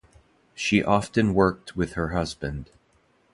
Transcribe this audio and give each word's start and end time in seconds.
She 0.55 0.83
often 0.83 1.35
worked 1.35 1.75
with 1.75 1.93
her 1.93 2.07
husband. 2.07 2.71